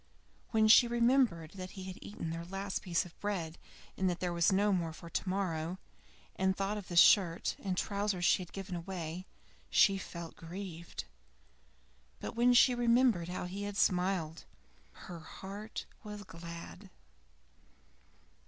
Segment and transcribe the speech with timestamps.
[0.49, 3.59] When she remembered that he had eaten their last piece of bread
[3.95, 5.77] and that there was none for tomorrow,
[6.35, 9.27] and thought of the shirt and trousers she had given away,
[9.69, 11.03] she felt grieved;
[12.19, 14.45] but when she remembered how he had smiled,
[15.05, 16.89] her heart was glad.